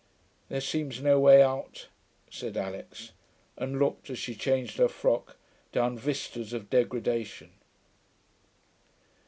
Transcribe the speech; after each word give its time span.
'There 0.49 0.61
seems 0.61 0.99
no 0.99 1.19
way 1.19 1.43
out,' 1.43 1.87
said 2.27 2.57
Alix, 2.57 3.11
and 3.55 3.77
looked, 3.77 4.09
as 4.09 4.17
she 4.17 4.33
changed 4.33 4.77
her 4.77 4.87
frock, 4.87 5.37
down 5.71 5.95
vistas 5.95 6.53
of 6.53 6.71
degradation. 6.71 7.51